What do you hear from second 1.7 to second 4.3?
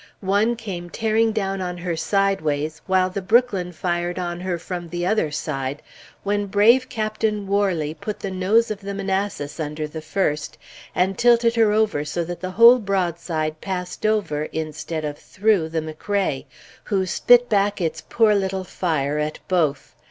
her sideways, while the Brooklyn fired